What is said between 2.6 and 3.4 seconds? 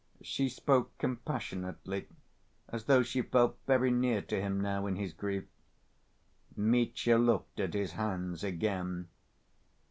as though she